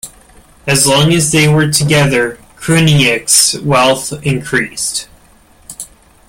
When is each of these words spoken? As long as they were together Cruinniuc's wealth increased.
As 0.65 0.87
long 0.87 1.13
as 1.13 1.31
they 1.31 1.47
were 1.47 1.71
together 1.71 2.39
Cruinniuc's 2.57 3.59
wealth 3.61 4.11
increased. 4.25 5.07